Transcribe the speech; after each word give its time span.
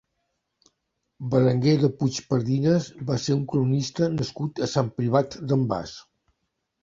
Berenguer 1.33 1.73
de 1.81 1.89
Puigpardines 1.99 2.87
va 3.09 3.17
ser 3.25 3.35
un 3.41 3.45
cronista 3.51 4.09
nascut 4.15 4.63
a 4.69 4.69
Sant 4.73 4.89
Privat 5.01 5.37
d'en 5.51 5.69
Bas. 5.75 5.93